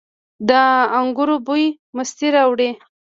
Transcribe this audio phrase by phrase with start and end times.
[0.49, 0.51] د
[0.99, 1.65] انګورو بوی
[1.95, 2.69] مستي راوړي.